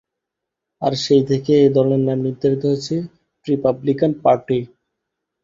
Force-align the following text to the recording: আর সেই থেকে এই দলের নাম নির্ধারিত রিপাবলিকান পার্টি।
আর 0.81 0.93
সেই 1.03 1.23
থেকে 1.29 1.51
এই 1.61 1.71
দলের 1.77 2.01
নাম 2.07 2.19
নির্ধারিত 2.25 2.63
রিপাবলিকান 3.45 4.11
পার্টি। 4.23 4.59